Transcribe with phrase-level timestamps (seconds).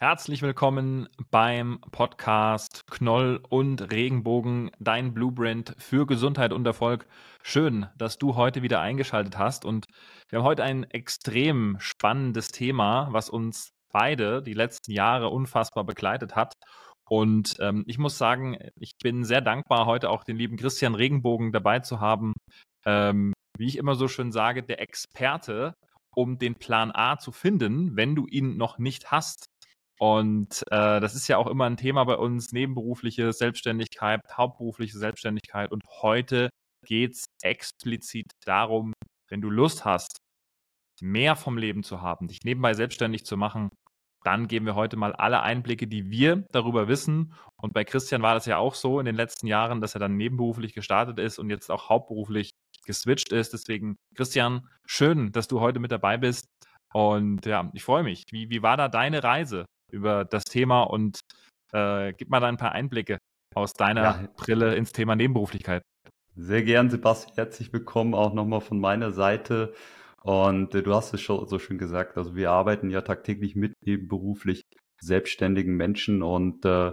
[0.00, 7.06] Herzlich willkommen beim Podcast Knoll und Regenbogen, dein Blueprint für Gesundheit und Erfolg.
[7.42, 9.86] Schön, dass du heute wieder eingeschaltet hast und
[10.28, 16.34] wir haben heute ein extrem spannendes Thema, was uns beide die letzten Jahre unfassbar begleitet
[16.34, 16.54] hat.
[17.08, 21.52] Und ähm, ich muss sagen, ich bin sehr dankbar, heute auch den lieben Christian Regenbogen
[21.52, 22.32] dabei zu haben.
[22.84, 25.74] Ähm, wie ich immer so schön sage, der Experte,
[26.16, 29.46] um den Plan A zu finden, wenn du ihn noch nicht hast.
[30.04, 35.72] Und äh, das ist ja auch immer ein Thema bei uns, nebenberufliche Selbstständigkeit, hauptberufliche Selbstständigkeit.
[35.72, 36.50] Und heute
[36.84, 38.92] geht es explizit darum,
[39.30, 40.18] wenn du Lust hast,
[41.00, 43.70] mehr vom Leben zu haben, dich nebenbei selbstständig zu machen,
[44.24, 47.32] dann geben wir heute mal alle Einblicke, die wir darüber wissen.
[47.56, 50.18] Und bei Christian war das ja auch so in den letzten Jahren, dass er dann
[50.18, 52.50] nebenberuflich gestartet ist und jetzt auch hauptberuflich
[52.84, 53.54] geswitcht ist.
[53.54, 56.44] Deswegen, Christian, schön, dass du heute mit dabei bist.
[56.92, 58.24] Und ja, ich freue mich.
[58.32, 59.64] Wie, wie war da deine Reise?
[59.90, 61.20] Über das Thema und
[61.72, 63.18] äh, gib mal da ein paar Einblicke
[63.54, 64.28] aus deiner ja.
[64.36, 65.82] Brille ins Thema Nebenberuflichkeit.
[66.36, 67.36] Sehr gern, Sebastian.
[67.36, 69.72] Herzlich willkommen auch nochmal von meiner Seite.
[70.22, 72.16] Und äh, du hast es schon so schön gesagt.
[72.16, 74.62] Also wir arbeiten ja tagtäglich mit nebenberuflich
[75.00, 76.92] selbstständigen Menschen und äh,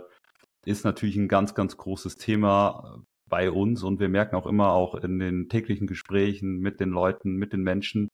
[0.65, 3.83] ist natürlich ein ganz, ganz großes Thema bei uns.
[3.83, 7.61] Und wir merken auch immer auch in den täglichen Gesprächen mit den Leuten, mit den
[7.63, 8.09] Menschen,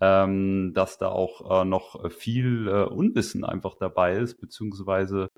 [0.00, 5.28] ähm, dass da auch äh, noch viel äh, Unwissen einfach dabei ist, beziehungsweise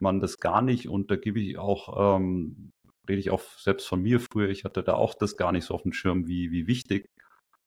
[0.00, 2.72] man das gar nicht, und da gebe ich auch, ähm,
[3.08, 5.74] rede ich auch selbst von mir früher, ich hatte da auch das gar nicht so
[5.74, 7.06] auf dem Schirm, wie, wie wichtig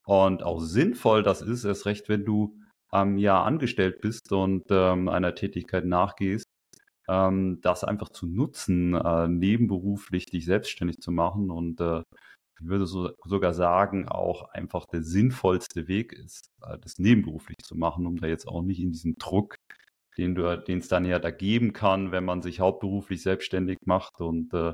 [0.05, 2.57] und auch sinnvoll das ist, erst recht, wenn du
[2.91, 6.45] ähm, ja angestellt bist und ähm, einer Tätigkeit nachgehst,
[7.07, 12.03] ähm, das einfach zu nutzen, äh, nebenberuflich dich selbstständig zu machen und äh,
[12.59, 17.75] ich würde so, sogar sagen, auch einfach der sinnvollste Weg ist, äh, das nebenberuflich zu
[17.75, 19.55] machen, um da jetzt auch nicht in diesen Druck,
[20.17, 24.19] den du, den es dann ja da geben kann, wenn man sich hauptberuflich selbstständig macht
[24.21, 24.73] und äh,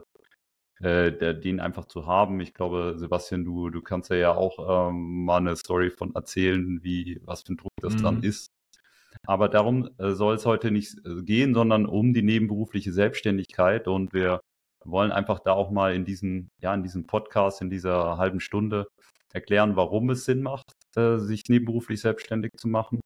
[0.82, 2.40] äh, den einfach zu haben.
[2.40, 6.84] Ich glaube, Sebastian, du, du kannst ja, ja auch ähm, mal eine Story von erzählen,
[6.84, 8.04] wie, was für ein Druck das mhm.
[8.04, 8.52] dann ist.
[9.26, 13.88] Aber darum äh, soll es heute nicht äh, gehen, sondern um die nebenberufliche Selbstständigkeit.
[13.88, 14.42] Und wir
[14.86, 18.88] wollen einfach da auch mal in diesem, ja, in diesem Podcast, in dieser halben Stunde
[19.34, 23.00] erklären, warum es Sinn macht, äh, sich nebenberuflich selbstständig zu machen.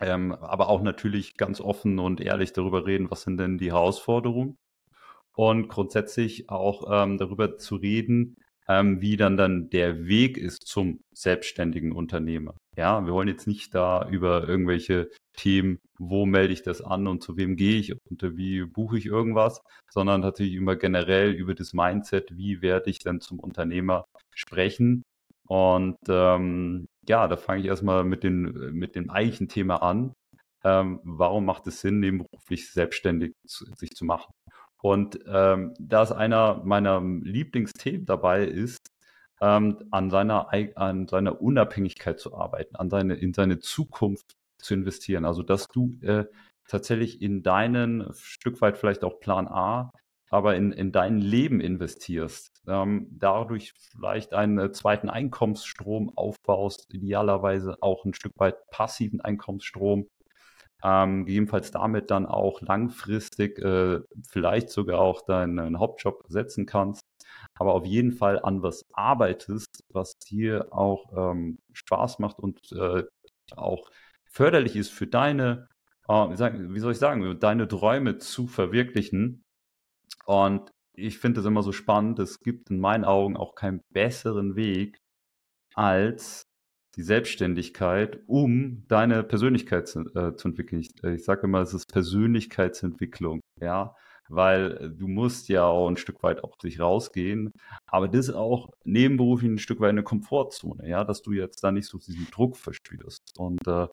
[0.00, 4.56] Ähm, aber auch natürlich ganz offen und ehrlich darüber reden, was sind denn die Herausforderungen
[5.36, 8.36] und grundsätzlich auch ähm, darüber zu reden,
[8.68, 12.54] ähm, wie dann dann der Weg ist zum selbstständigen Unternehmer.
[12.76, 17.22] Ja, wir wollen jetzt nicht da über irgendwelche Themen, wo melde ich das an und
[17.22, 21.72] zu wem gehe ich und wie buche ich irgendwas, sondern tatsächlich immer generell über das
[21.72, 25.02] Mindset, wie werde ich denn zum Unternehmer sprechen.
[25.46, 30.14] Und ähm, ja, da fange ich erstmal mit, den, mit dem eigentlichen Thema an.
[30.64, 34.32] Ähm, warum macht es Sinn, nebenberuflich selbstständig zu, sich zu machen?
[34.82, 38.90] Und ähm, da es einer meiner Lieblingsthemen dabei ist,
[39.40, 45.24] ähm, an, seiner, an seiner Unabhängigkeit zu arbeiten, an seine, in seine Zukunft zu investieren.
[45.24, 46.24] Also dass du äh,
[46.66, 49.92] tatsächlich in deinen, Stück weit vielleicht auch Plan A,
[50.30, 57.76] aber in, in dein Leben investierst, ähm, dadurch vielleicht einen äh, zweiten Einkommensstrom aufbaust, idealerweise
[57.82, 60.08] auch ein Stück weit passiven Einkommensstrom,
[60.82, 67.02] ähm, gegebenenfalls damit dann auch langfristig äh, vielleicht sogar auch deinen Hauptjob setzen kannst,
[67.54, 73.04] aber auf jeden Fall an was arbeitest, was dir auch ähm, Spaß macht und äh,
[73.56, 73.90] auch
[74.30, 75.68] förderlich ist für deine,
[76.08, 79.42] äh, wie soll ich sagen, deine Träume zu verwirklichen.
[80.26, 84.56] Und ich finde es immer so spannend, es gibt in meinen Augen auch keinen besseren
[84.56, 84.98] Weg
[85.74, 86.41] als
[86.96, 90.80] die Selbstständigkeit, um deine Persönlichkeit zu, äh, zu entwickeln.
[90.80, 93.94] Ich, äh, ich sage immer, es ist Persönlichkeitsentwicklung, ja,
[94.28, 97.52] weil du musst ja auch ein Stück weit auf dich rausgehen,
[97.86, 101.72] aber das ist auch nebenberuflich ein Stück weit eine Komfortzone, ja, dass du jetzt da
[101.72, 103.38] nicht so diesen Druck verspürst.
[103.38, 103.86] Und äh,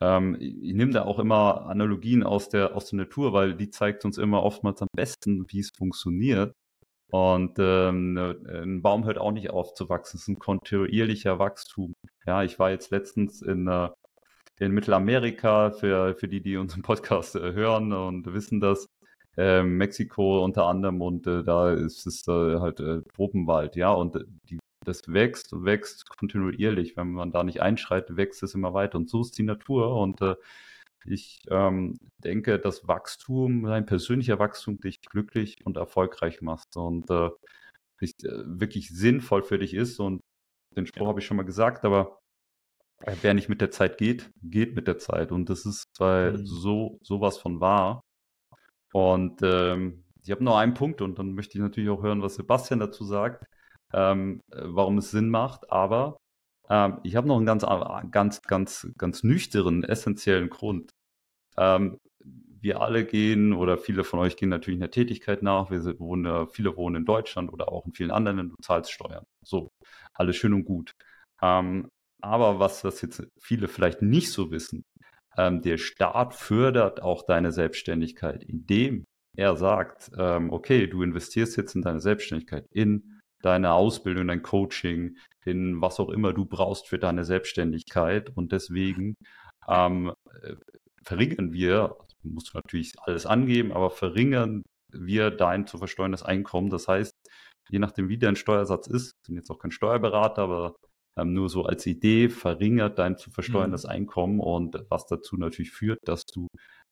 [0.00, 4.04] ähm, ich nehme da auch immer Analogien aus der, aus der Natur, weil die zeigt
[4.04, 6.54] uns immer oftmals am besten, wie es funktioniert.
[7.10, 10.16] Und ähm, ne, ein Baum hört auch nicht auf zu wachsen.
[10.16, 11.92] Es ist ein kontinuierlicher Wachstum.
[12.26, 13.88] Ja, ich war jetzt letztens in, äh,
[14.58, 18.86] in Mittelamerika, für, für die, die unseren Podcast äh, hören und wissen das,
[19.36, 24.24] äh, Mexiko unter anderem und äh, da ist es äh, halt äh, Tropenwald, ja, und
[24.48, 26.96] die, das wächst und wächst kontinuierlich.
[26.96, 30.20] Wenn man da nicht einschreitet, wächst es immer weiter und so ist die Natur und
[31.06, 37.30] ich ähm, denke, dass Wachstum, dein persönlicher Wachstum dich glücklich und erfolgreich macht und äh,
[38.00, 38.08] äh,
[38.46, 39.98] wirklich sinnvoll für dich ist.
[40.00, 40.22] Und
[40.76, 42.20] den Spruch habe ich schon mal gesagt, aber
[43.22, 45.32] Wer nicht mit der Zeit geht, geht mit der Zeit.
[45.32, 46.44] Und das ist bei mhm.
[46.44, 48.02] so sowas von wahr.
[48.92, 52.34] Und ähm, ich habe noch einen Punkt und dann möchte ich natürlich auch hören, was
[52.34, 53.44] Sebastian dazu sagt,
[53.94, 55.70] ähm, warum es Sinn macht.
[55.72, 56.18] Aber
[56.68, 57.64] ähm, ich habe noch einen ganz,
[58.10, 60.89] ganz, ganz, ganz nüchternen, essentiellen Grund.
[61.60, 61.98] Ähm,
[62.62, 65.70] wir alle gehen oder viele von euch gehen natürlich einer Tätigkeit nach.
[65.70, 68.56] Wir wohnen, viele wohnen in Deutschland oder auch in vielen anderen Ländern.
[68.56, 69.24] Du zahlst Steuern.
[69.44, 69.68] So,
[70.14, 70.92] alles schön und gut.
[71.42, 71.88] Ähm,
[72.22, 74.82] aber was das jetzt viele vielleicht nicht so wissen,
[75.36, 79.04] ähm, der Staat fördert auch deine Selbstständigkeit, indem
[79.36, 85.16] er sagt, ähm, okay, du investierst jetzt in deine Selbstständigkeit, in deine Ausbildung, dein Coaching,
[85.44, 88.36] in was auch immer du brauchst für deine Selbstständigkeit.
[88.36, 89.14] Und deswegen
[89.68, 90.56] ähm, äh,
[91.04, 94.62] verringern wir, musst du natürlich alles angeben, aber verringern
[94.92, 96.70] wir dein zu versteuerndes Einkommen.
[96.70, 97.14] Das heißt,
[97.70, 100.74] je nachdem, wie dein Steuersatz ist, ich bin jetzt auch kein Steuerberater, aber
[101.16, 103.90] ähm, nur so als Idee verringert dein zu versteuerndes mhm.
[103.90, 106.48] Einkommen und was dazu natürlich führt, dass du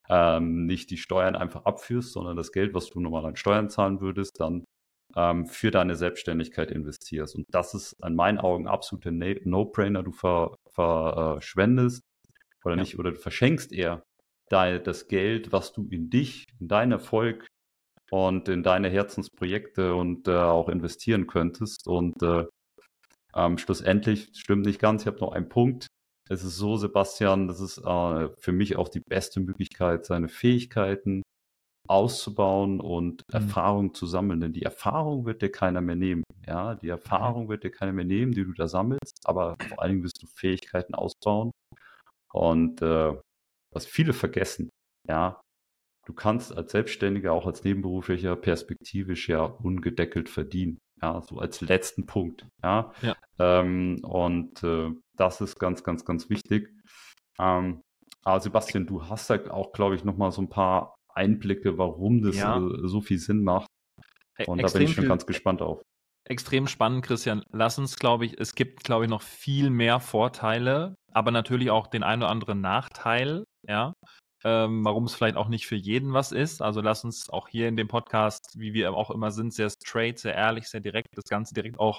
[0.08, 4.00] ähm, nicht die Steuern einfach abführst, sondern das Geld, was du normal an Steuern zahlen
[4.00, 4.64] würdest, dann
[5.16, 7.36] ähm, für deine Selbstständigkeit investierst.
[7.36, 10.02] Und das ist in meinen Augen absoluter No-Brainer.
[10.02, 12.02] Du ver, verschwendest
[12.64, 12.82] oder ja.
[12.82, 14.02] nicht, oder du verschenkst eher
[14.48, 17.46] dein, das Geld, was du in dich, in deinen Erfolg
[18.10, 21.86] und in deine Herzensprojekte und äh, auch investieren könntest.
[21.86, 22.44] Und äh,
[23.34, 25.02] ähm, schlussendlich stimmt nicht ganz.
[25.02, 25.86] Ich habe noch einen Punkt.
[26.30, 31.22] Es ist so, Sebastian, das ist äh, für mich auch die beste Möglichkeit, seine Fähigkeiten
[31.88, 33.34] auszubauen und mhm.
[33.34, 34.40] Erfahrung zu sammeln.
[34.40, 36.22] Denn die Erfahrung wird dir keiner mehr nehmen.
[36.46, 37.48] Ja, die Erfahrung mhm.
[37.48, 39.20] wird dir keiner mehr nehmen, die du da sammelst.
[39.24, 41.50] Aber vor allen Dingen wirst du Fähigkeiten ausbauen.
[42.32, 43.14] Und äh,
[43.72, 44.70] was viele vergessen,
[45.08, 45.40] ja,
[46.06, 50.78] du kannst als Selbstständiger, auch als Nebenberuflicher perspektivisch ja ungedeckelt verdienen.
[51.00, 52.46] Ja, so als letzten Punkt.
[52.62, 52.92] Ja.
[53.02, 53.16] ja.
[53.38, 56.74] Ähm, und äh, das ist ganz, ganz, ganz wichtig.
[57.38, 57.82] Ähm,
[58.24, 62.36] aber Sebastian, du hast da auch, glaube ich, nochmal so ein paar Einblicke, warum das
[62.36, 62.58] ja.
[62.58, 63.68] äh, so viel Sinn macht.
[64.38, 65.82] E und Extrem da bin ich schon viel, ganz gespannt auf.
[66.28, 67.42] Extrem spannend, Christian.
[67.50, 71.86] Lass uns, glaube ich, es gibt, glaube ich, noch viel mehr Vorteile, aber natürlich auch
[71.86, 73.94] den einen oder anderen Nachteil, ja
[74.44, 76.62] ähm, warum es vielleicht auch nicht für jeden was ist.
[76.62, 80.18] Also lass uns auch hier in dem Podcast, wie wir auch immer sind, sehr straight,
[80.18, 81.98] sehr ehrlich, sehr direkt, das Ganze direkt auch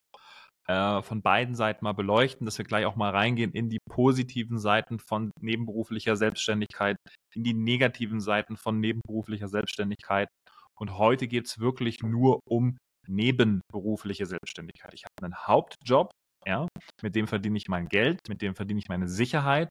[0.67, 4.59] äh, von beiden Seiten mal beleuchten, dass wir gleich auch mal reingehen in die positiven
[4.59, 6.97] Seiten von nebenberuflicher Selbstständigkeit,
[7.33, 10.29] in die negativen Seiten von nebenberuflicher Selbstständigkeit.
[10.75, 12.77] Und heute geht es wirklich nur um
[13.09, 14.93] nebenberufliche Selbstständigkeit.
[14.93, 16.11] Ich habe einen Hauptjob,
[16.45, 16.67] ja,
[17.01, 19.69] mit dem verdiene ich mein Geld, mit dem verdiene ich meine Sicherheit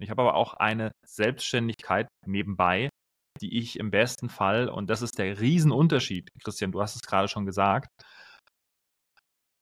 [0.00, 2.88] ich habe aber auch eine Selbstständigkeit nebenbei,
[3.40, 7.28] die ich im besten Fall, und das ist der Riesenunterschied, Christian, du hast es gerade
[7.28, 7.88] schon gesagt,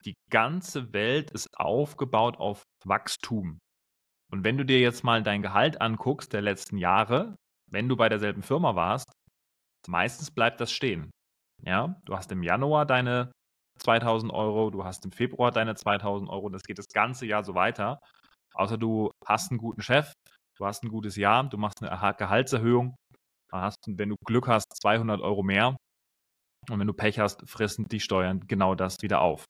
[0.05, 3.59] die ganze Welt ist aufgebaut auf Wachstum.
[4.33, 7.37] Und wenn du dir jetzt mal dein Gehalt anguckst der letzten Jahre,
[7.71, 9.13] wenn du bei derselben Firma warst,
[9.87, 11.11] meistens bleibt das stehen.
[11.65, 13.33] Ja, du hast im Januar deine
[13.79, 17.55] 2000 Euro, du hast im Februar deine 2000 Euro, das geht das ganze Jahr so
[17.55, 17.99] weiter.
[18.55, 20.13] Außer du hast einen guten Chef,
[20.59, 22.97] du hast ein gutes Jahr, du machst eine Gehaltserhöhung,
[23.53, 25.77] hast, wenn du Glück hast, 200 Euro mehr.
[26.71, 29.45] Und wenn du Pech hast, fressen die Steuern genau das wieder auf.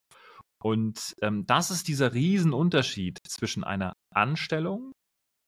[0.63, 4.93] Und ähm, das ist dieser Riesenunterschied zwischen einer Anstellung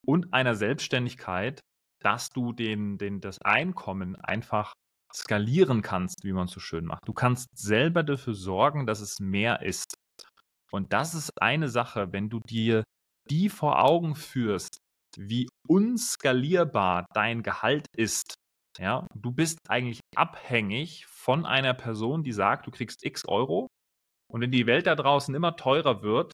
[0.05, 1.61] und einer Selbstständigkeit,
[2.01, 4.73] dass du den, den, das Einkommen einfach
[5.15, 7.07] skalieren kannst, wie man so schön macht.
[7.07, 9.95] Du kannst selber dafür sorgen, dass es mehr ist.
[10.71, 12.83] Und das ist eine Sache, wenn du dir
[13.29, 14.77] die vor Augen führst,
[15.17, 18.35] wie unskalierbar dein Gehalt ist,
[18.77, 23.67] ja, du bist eigentlich abhängig von einer Person, die sagt, du kriegst x Euro
[24.29, 26.33] und wenn die Welt da draußen immer teurer wird,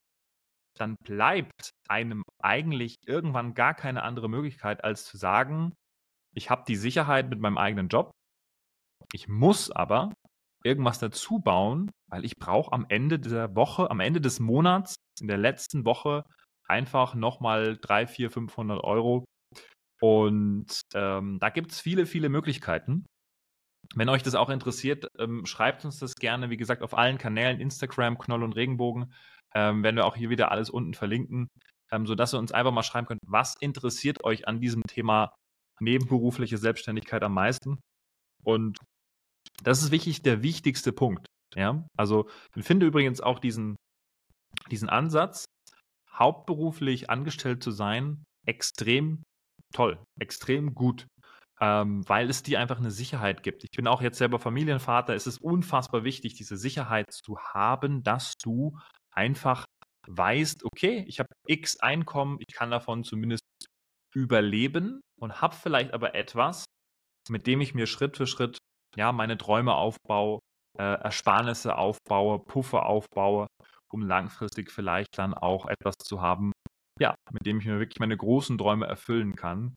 [0.78, 5.74] dann bleibt einem eigentlich irgendwann gar keine andere Möglichkeit, als zu sagen,
[6.34, 8.12] ich habe die Sicherheit mit meinem eigenen Job,
[9.14, 10.12] ich muss aber
[10.64, 15.28] irgendwas dazu bauen, weil ich brauche am Ende dieser Woche, am Ende des Monats, in
[15.28, 16.24] der letzten Woche
[16.68, 19.26] einfach nochmal 3, 4, 500 Euro.
[20.02, 23.06] Und ähm, da gibt es viele, viele Möglichkeiten.
[23.94, 27.60] Wenn euch das auch interessiert, ähm, schreibt uns das gerne, wie gesagt, auf allen Kanälen,
[27.60, 29.14] Instagram, Knoll und Regenbogen.
[29.54, 31.48] Ähm, werden wir auch hier wieder alles unten verlinken,
[31.92, 35.36] ähm, sodass ihr uns einfach mal schreiben könnt, was interessiert euch an diesem Thema
[35.82, 37.80] nebenberufliche Selbstständigkeit am meisten.
[38.44, 38.80] Und
[39.64, 41.26] das ist wirklich der wichtigste Punkt.
[41.56, 43.76] Ja, also ich finde übrigens auch diesen,
[44.70, 45.46] diesen Ansatz,
[46.14, 49.24] hauptberuflich angestellt zu sein, extrem
[49.74, 51.08] toll, extrem gut,
[51.60, 53.64] ähm, weil es dir einfach eine Sicherheit gibt.
[53.64, 55.14] Ich bin auch jetzt selber Familienvater.
[55.14, 58.78] Es ist unfassbar wichtig, diese Sicherheit zu haben, dass du
[59.14, 59.66] einfach
[60.08, 63.44] weißt, okay, ich habe X Einkommen, ich kann davon zumindest
[64.14, 66.66] überleben und habe vielleicht aber etwas,
[67.30, 68.58] mit dem ich mir Schritt für Schritt
[68.96, 70.40] ja meine Träume aufbaue,
[70.78, 73.48] äh, Ersparnisse aufbaue, Puffer aufbaue,
[73.92, 76.52] um langfristig vielleicht dann auch etwas zu haben,
[77.00, 79.76] ja, mit dem ich mir wirklich meine großen Träume erfüllen kann.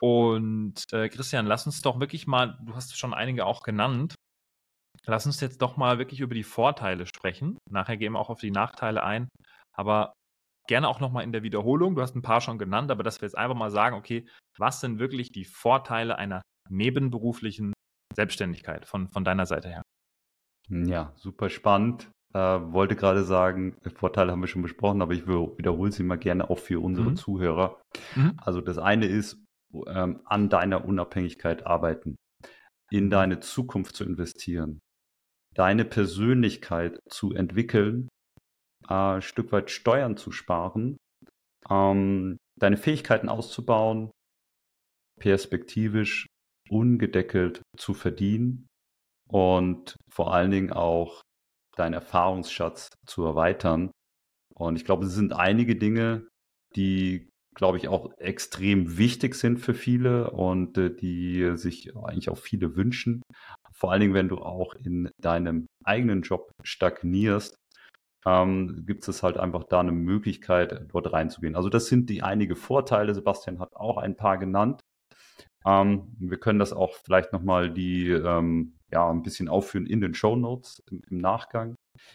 [0.00, 4.14] Und äh, Christian, lass uns doch wirklich mal, du hast schon einige auch genannt,
[5.06, 7.56] lass uns jetzt doch mal wirklich über die Vorteile sprechen.
[7.70, 9.28] Nachher gehen wir auch auf die Nachteile ein,
[9.74, 10.12] aber
[10.68, 11.94] gerne auch nochmal in der Wiederholung.
[11.94, 14.26] Du hast ein paar schon genannt, aber dass wir jetzt einfach mal sagen, okay,
[14.58, 17.72] was sind wirklich die Vorteile einer nebenberuflichen
[18.16, 19.82] Selbstständigkeit von, von deiner Seite her?
[20.68, 22.10] Ja, super spannend.
[22.34, 26.50] Äh, wollte gerade sagen, Vorteile haben wir schon besprochen, aber ich wiederhole sie mal gerne
[26.50, 27.16] auch für unsere mhm.
[27.16, 27.80] Zuhörer.
[28.16, 28.32] Mhm.
[28.38, 29.42] Also das eine ist,
[29.86, 32.16] ähm, an deiner Unabhängigkeit arbeiten,
[32.90, 34.80] in deine Zukunft zu investieren,
[35.54, 38.08] deine Persönlichkeit zu entwickeln,
[38.88, 40.96] äh, ein Stück weit Steuern zu sparen,
[41.70, 44.10] ähm, deine Fähigkeiten auszubauen,
[45.20, 46.26] perspektivisch
[46.70, 48.66] ungedeckelt zu verdienen
[49.28, 51.22] und vor allen Dingen auch
[51.76, 53.90] deinen Erfahrungsschatz zu erweitern.
[54.54, 56.26] Und ich glaube, es sind einige Dinge,
[56.74, 62.38] die glaube ich, auch extrem wichtig sind für viele und äh, die sich eigentlich auch
[62.38, 63.22] viele wünschen.
[63.72, 67.56] Vor allen Dingen, wenn du auch in deinem eigenen Job stagnierst,
[68.26, 71.56] ähm, gibt es halt einfach da eine Möglichkeit, dort reinzugehen.
[71.56, 73.14] Also das sind die einige Vorteile.
[73.14, 74.80] Sebastian hat auch ein paar genannt.
[75.66, 80.14] Ähm, wir können das auch vielleicht nochmal die, ähm, ja, ein bisschen aufführen in den
[80.14, 81.74] Show Notes im, im Nachgang.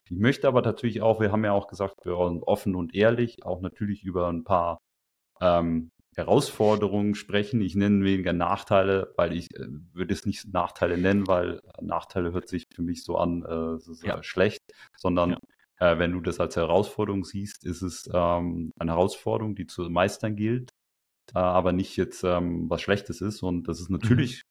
[0.10, 3.44] Ich möchte aber natürlich auch, wir haben ja auch gesagt, wir wollen offen und ehrlich
[3.46, 4.80] auch natürlich über ein paar
[5.42, 7.62] ähm, Herausforderungen sprechen.
[7.62, 12.48] Ich nenne weniger Nachteile, weil ich äh, würde es nicht Nachteile nennen, weil Nachteile hört
[12.48, 14.22] sich für mich so an, äh, so ja.
[14.24, 14.62] schlecht,
[14.96, 15.38] sondern
[15.80, 15.92] ja.
[15.92, 20.36] äh, wenn du das als Herausforderung siehst, ist es ähm, eine Herausforderung, die zu meistern
[20.36, 20.81] gilt, äh,
[21.40, 23.44] aber nicht jetzt ähm, was Schlechtes ist.
[23.44, 23.98] Und das ist mhm.
[23.98, 24.42] natürlich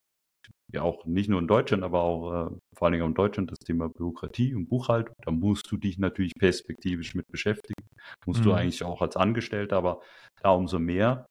[0.73, 3.59] ja auch nicht nur in Deutschland, aber auch äh, vor allen Dingen in Deutschland das
[3.59, 5.15] Thema Bürokratie und Buchhaltung.
[5.25, 7.83] Da musst du dich natürlich perspektivisch mit beschäftigen.
[8.27, 8.45] Musst mhm.
[8.45, 10.01] du eigentlich auch als Angestellter, aber
[10.43, 11.27] da umso mehr.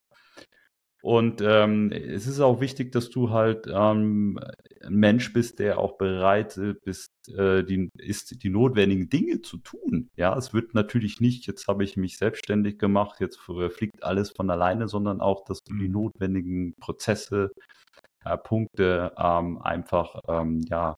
[1.01, 4.37] Und ähm, es ist auch wichtig, dass du halt ähm,
[4.81, 9.57] ein Mensch bist, der auch bereit äh, bist, äh, die, ist, die notwendigen Dinge zu
[9.57, 10.09] tun.
[10.15, 14.49] Ja, es wird natürlich nicht, jetzt habe ich mich selbstständig gemacht, jetzt fliegt alles von
[14.49, 15.93] alleine, sondern auch, dass du die mhm.
[15.93, 17.51] notwendigen Prozesse,
[18.25, 20.95] äh, Punkte ähm, einfach ähm, ja,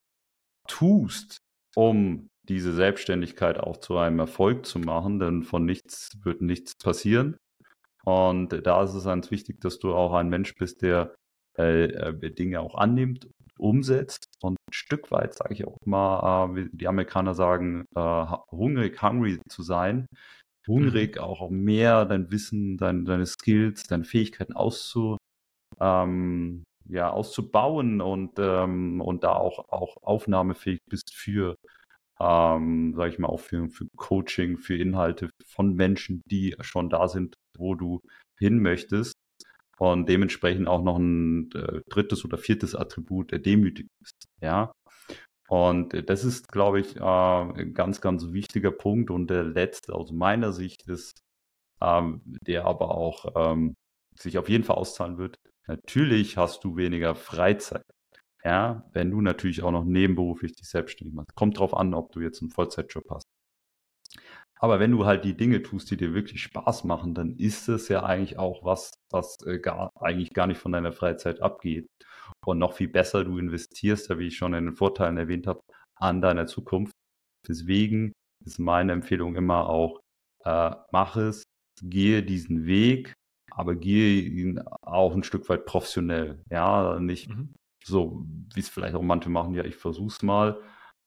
[0.68, 1.40] tust,
[1.76, 7.38] um diese Selbstständigkeit auch zu einem Erfolg zu machen, denn von nichts wird nichts passieren.
[8.04, 11.14] Und da ist es ganz wichtig, dass du auch ein Mensch bist, der
[11.58, 13.28] äh, äh Dinge auch annimmt,
[13.58, 18.26] umsetzt und ein Stück weit, sage ich auch mal, äh, wie die Amerikaner sagen, äh,
[18.52, 20.08] hungrig, hungry zu sein.
[20.68, 21.22] Hungrig mhm.
[21.22, 25.18] auch mehr dein Wissen, dein, deine Skills, deine Fähigkeiten auszu,
[25.80, 31.56] ähm, ja, auszubauen und, ähm, und da auch, auch aufnahmefähig bist für,
[32.20, 37.08] ähm, sage ich mal, auch für, für Coaching, für Inhalte von Menschen, die schon da
[37.08, 38.02] sind, wo du
[38.40, 39.14] hin möchtest.
[39.82, 44.26] Und dementsprechend auch noch ein äh, drittes oder viertes Attribut der demütig ist.
[44.40, 44.72] Ja.
[45.50, 49.10] Und das ist, glaube ich, äh, ein ganz, ganz wichtiger Punkt.
[49.10, 51.22] Und der letzte aus meiner Sicht ist,
[51.82, 53.74] ähm, der aber auch ähm,
[54.18, 57.86] sich auf jeden Fall auszahlen wird, Natürlich hast du weniger Freizeit.
[58.44, 61.36] Ja, wenn du natürlich auch noch nebenberuflich dich selbstständig machst.
[61.36, 63.26] Kommt drauf an, ob du jetzt einen Vollzeitjob hast.
[64.64, 67.88] Aber wenn du halt die Dinge tust, die dir wirklich Spaß machen, dann ist es
[67.88, 71.88] ja eigentlich auch was, was äh, gar, eigentlich gar nicht von deiner Freizeit abgeht.
[72.46, 75.62] Und noch viel besser, du investierst, ja, wie ich schon in den Vorteilen erwähnt habe,
[75.96, 76.94] an deiner Zukunft.
[77.48, 78.14] Deswegen
[78.46, 80.00] ist meine Empfehlung immer auch,
[80.46, 81.44] äh, mach es,
[81.82, 83.14] gehe diesen Weg,
[83.52, 86.44] aber gehe ihn auch ein Stück weit professionell.
[86.52, 87.56] Ja, nicht mhm.
[87.84, 90.62] so, wie es vielleicht auch manche machen, ja, ich versuch's mal.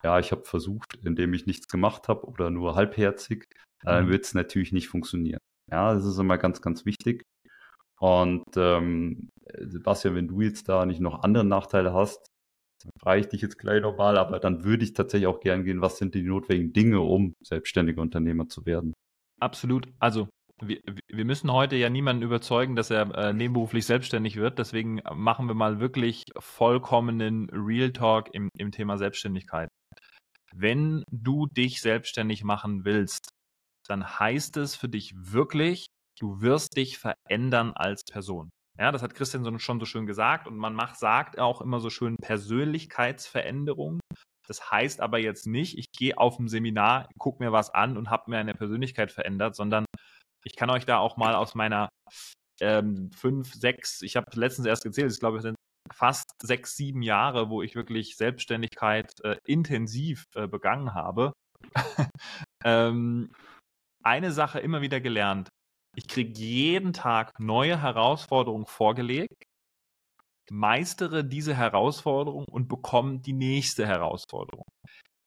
[0.04, 3.46] Ja, ich habe versucht, indem ich nichts gemacht habe oder nur halbherzig,
[3.82, 4.10] dann mhm.
[4.10, 5.40] wird es natürlich nicht funktionieren.
[5.70, 7.22] Ja, das ist immer ganz, ganz wichtig.
[7.98, 12.26] Und ähm, Sebastian, wenn du jetzt da nicht noch andere Nachteile hast,
[12.82, 15.80] dann frage ich dich jetzt gleich nochmal, aber dann würde ich tatsächlich auch gern gehen,
[15.80, 18.92] was sind die notwendigen Dinge, um selbstständiger Unternehmer zu werden?
[19.40, 19.88] Absolut.
[20.00, 20.28] Also
[20.62, 24.58] wir, wir müssen heute ja niemanden überzeugen, dass er äh, nebenberuflich selbstständig wird.
[24.58, 29.68] Deswegen machen wir mal wirklich vollkommenen Real Talk im, im Thema Selbstständigkeit.
[30.56, 33.28] Wenn du dich selbstständig machen willst,
[33.88, 35.86] dann heißt es für dich wirklich,
[36.18, 38.50] du wirst dich verändern als Person.
[38.78, 41.90] Ja, das hat Christian schon so schön gesagt und man macht, sagt auch immer so
[41.90, 44.00] schön Persönlichkeitsveränderung.
[44.46, 48.10] Das heißt aber jetzt nicht, ich gehe auf ein Seminar, gucke mir was an und
[48.10, 49.84] habe mir eine Persönlichkeit verändert, sondern
[50.44, 51.88] ich kann euch da auch mal aus meiner
[52.60, 55.56] ähm, fünf, sechs, ich habe letztens erst gezählt, ich glaube, es sind
[55.94, 61.32] fast sechs, sieben Jahre, wo ich wirklich Selbstständigkeit äh, intensiv äh, begangen habe.
[62.64, 63.32] ähm,
[64.02, 65.48] eine Sache immer wieder gelernt.
[65.96, 69.44] Ich kriege jeden Tag neue Herausforderungen vorgelegt,
[70.50, 74.64] meistere diese Herausforderung und bekomme die nächste Herausforderung.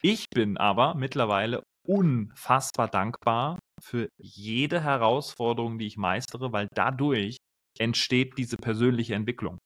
[0.01, 7.37] Ich bin aber mittlerweile unfassbar dankbar für jede Herausforderung, die ich meistere, weil dadurch
[7.79, 9.57] entsteht diese persönliche Entwicklung.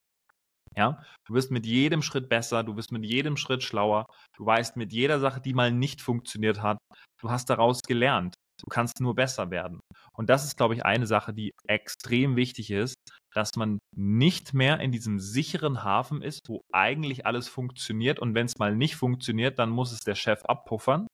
[0.77, 4.05] Ja, du wirst mit jedem Schritt besser, du wirst mit jedem Schritt schlauer,
[4.37, 6.77] du weißt mit jeder Sache, die mal nicht funktioniert hat,
[7.21, 8.35] du hast daraus gelernt.
[8.63, 9.79] Du kannst nur besser werden.
[10.13, 12.93] Und das ist, glaube ich, eine Sache, die extrem wichtig ist,
[13.33, 18.45] dass man nicht mehr in diesem sicheren Hafen ist, wo eigentlich alles funktioniert und wenn
[18.45, 21.07] es mal nicht funktioniert, dann muss es der Chef abpuffern,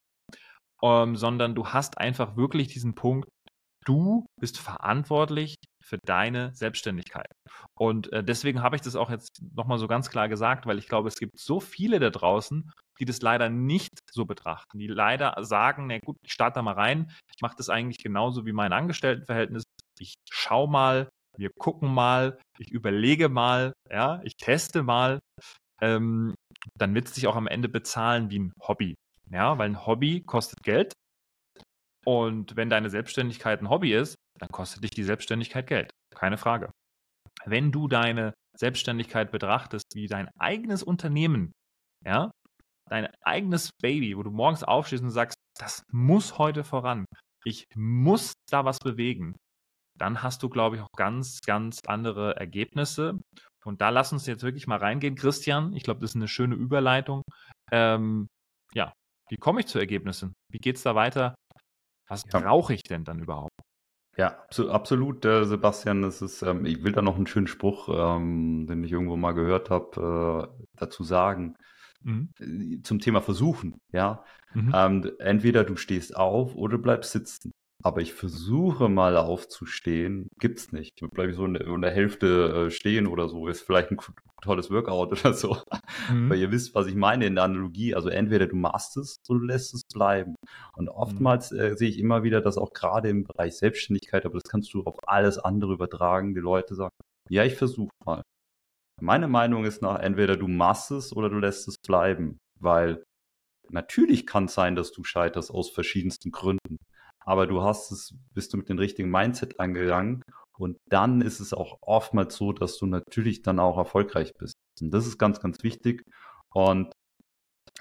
[0.83, 3.29] ähm, sondern du hast einfach wirklich diesen Punkt,
[3.85, 5.55] du bist verantwortlich
[5.87, 7.31] für deine Selbstständigkeit.
[7.75, 10.87] Und äh, deswegen habe ich das auch jetzt nochmal so ganz klar gesagt, weil ich
[10.87, 15.35] glaube, es gibt so viele da draußen, die das leider nicht so betrachten, die leider
[15.43, 18.73] sagen, na gut, ich starte da mal rein, ich mache das eigentlich genauso wie mein
[18.73, 19.63] Angestelltenverhältnis,
[19.99, 25.19] ich schaue mal, wir gucken mal, ich überlege mal, ja, ich teste mal,
[25.81, 26.33] ähm,
[26.77, 28.95] dann wird es sich auch am Ende bezahlen wie ein Hobby.
[29.29, 30.93] Ja, weil ein Hobby kostet Geld.
[32.07, 35.91] Und wenn deine Selbstständigkeit ein Hobby ist, dann kostet dich die Selbstständigkeit Geld.
[36.15, 36.71] Keine Frage.
[37.43, 41.51] Wenn du deine Selbstständigkeit betrachtest wie dein eigenes Unternehmen,
[42.05, 42.31] ja,
[42.89, 47.03] dein eigenes Baby, wo du morgens aufstehst und sagst, das muss heute voran.
[47.43, 49.35] Ich muss da was bewegen.
[49.99, 53.19] Dann hast du, glaube ich, auch ganz, ganz andere Ergebnisse.
[53.65, 55.73] Und da lass uns jetzt wirklich mal reingehen, Christian.
[55.73, 57.23] Ich glaube, das ist eine schöne Überleitung.
[57.69, 58.27] Ähm,
[58.73, 58.93] ja,
[59.29, 60.31] wie komme ich zu Ergebnissen?
[60.53, 61.35] Wie geht es da weiter?
[62.07, 62.39] Was ja.
[62.39, 63.51] brauche ich denn dann überhaupt?
[64.17, 66.01] Ja, absolut, äh, Sebastian.
[66.01, 69.33] Das ist, ähm, ich will da noch einen schönen Spruch, ähm, den ich irgendwo mal
[69.33, 71.55] gehört habe, äh, dazu sagen.
[72.01, 72.29] Mhm.
[72.39, 74.23] Äh, zum Thema Versuchen, ja.
[74.53, 74.71] Mhm.
[74.73, 77.51] Ähm, entweder du stehst auf oder bleibst sitzen.
[77.87, 80.99] Aber ich versuche mal aufzustehen, gibt's nicht.
[81.11, 83.47] Bleibe ich so in der, in der Hälfte äh, stehen oder so.
[83.47, 83.97] Ist vielleicht ein
[84.41, 85.55] tolles Workout oder so.
[86.11, 86.29] Mhm.
[86.29, 87.95] Weil ihr wisst, was ich meine in der Analogie.
[87.95, 90.35] Also entweder du machst es oder du lässt es bleiben.
[90.75, 90.91] Und mhm.
[90.91, 94.73] oftmals äh, sehe ich immer wieder, dass auch gerade im Bereich Selbstständigkeit, aber das kannst
[94.73, 96.93] du auf alles andere übertragen, die Leute sagen,
[97.29, 98.21] ja, ich versuche mal.
[98.99, 102.37] Meine Meinung ist nach, entweder du machst es oder du lässt es bleiben.
[102.59, 103.01] Weil
[103.69, 106.76] natürlich kann es sein, dass du scheiterst aus verschiedensten Gründen
[107.27, 110.23] aber du hast es, bist du mit dem richtigen Mindset angegangen
[110.57, 114.55] und dann ist es auch oftmals so, dass du natürlich dann auch erfolgreich bist.
[114.81, 116.03] Und das ist ganz, ganz wichtig.
[116.53, 116.93] Und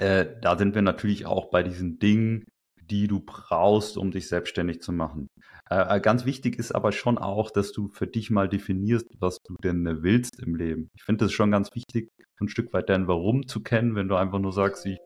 [0.00, 2.44] äh, da sind wir natürlich auch bei diesen Dingen,
[2.90, 5.28] die du brauchst, um dich selbstständig zu machen.
[5.70, 9.38] Äh, äh ganz wichtig ist aber schon auch, dass du für dich mal definierst, was
[9.44, 10.88] du denn willst im Leben.
[10.94, 12.08] Ich finde es schon ganz wichtig,
[12.40, 14.98] ein Stück weit dein Warum zu kennen, wenn du einfach nur sagst, ich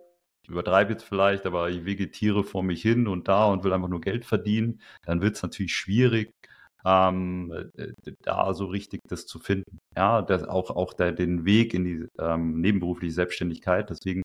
[0.51, 4.01] übertreibe jetzt vielleicht, aber ich vegetiere vor mich hin und da und will einfach nur
[4.01, 6.31] Geld verdienen, dann wird es natürlich schwierig,
[6.85, 9.79] ähm, äh, da so richtig das zu finden.
[9.97, 13.91] Ja, das auch, auch der, den Weg in die ähm, nebenberufliche Selbstständigkeit.
[13.91, 14.23] Deswegen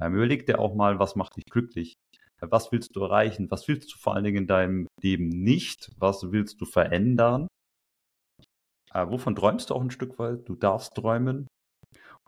[0.00, 1.94] ähm, überleg dir auch mal, was macht dich glücklich?
[2.40, 3.50] Was willst du erreichen?
[3.50, 5.90] Was willst du vor allen Dingen in deinem Leben nicht?
[5.98, 7.48] Was willst du verändern?
[8.94, 10.48] Äh, wovon träumst du auch ein Stück weit?
[10.48, 11.46] Du darfst träumen.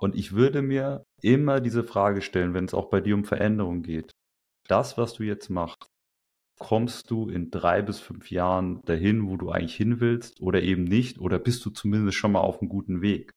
[0.03, 3.83] Und ich würde mir immer diese Frage stellen, wenn es auch bei dir um Veränderung
[3.83, 4.11] geht.
[4.67, 5.87] Das, was du jetzt machst,
[6.59, 10.83] kommst du in drei bis fünf Jahren dahin, wo du eigentlich hin willst oder eben
[10.83, 11.21] nicht?
[11.21, 13.31] Oder bist du zumindest schon mal auf einem guten Weg?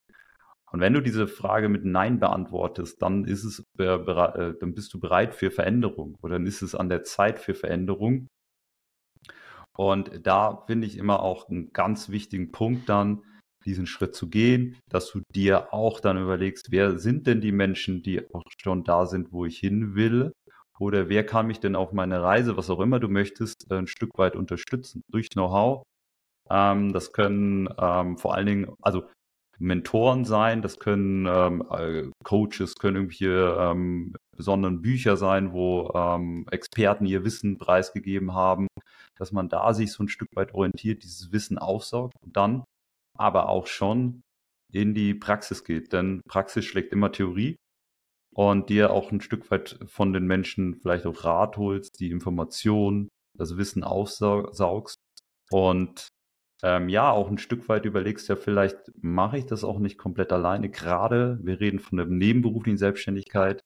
[0.72, 4.92] Und wenn du diese Frage mit Nein beantwortest, dann ist es, äh, äh, dann bist
[4.92, 8.28] du bereit für Veränderung oder dann ist es an der Zeit für Veränderung.
[9.78, 13.22] Und da finde ich immer auch einen ganz wichtigen Punkt dann,
[13.66, 18.04] diesen Schritt zu gehen, dass du dir auch dann überlegst, wer sind denn die Menschen,
[18.04, 20.32] die auch schon da sind, wo ich hin will?
[20.80, 24.18] Oder wer kann mich denn auf meine Reise, was auch immer du möchtest, ein Stück
[24.18, 25.02] weit unterstützen?
[25.10, 25.84] Durch Know-how.
[26.50, 29.06] Ähm, das können ähm, vor allen Dingen, also
[29.58, 36.46] Mentoren sein, das können ähm, äh, Coaches, können irgendwelche ähm, besonderen Bücher sein, wo ähm,
[36.52, 38.68] Experten ihr Wissen preisgegeben haben,
[39.18, 42.66] dass man da sich so ein Stück weit orientiert, dieses Wissen aufsaugt und dann
[43.16, 44.22] aber auch schon
[44.72, 45.94] in die Praxis geht.
[45.94, 47.56] Denn Praxis schlägt immer Theorie
[48.36, 53.10] und dir auch ein Stück weit von den Menschen vielleicht auch Rat holst, die Informationen,
[53.38, 54.98] das Wissen aufsaugst
[55.52, 56.08] und
[56.64, 60.32] ähm, ja, auch ein Stück weit überlegst, ja, vielleicht mache ich das auch nicht komplett
[60.34, 60.70] alleine.
[60.70, 63.62] Gerade, wir reden von der nebenberuflichen Selbstständigkeit.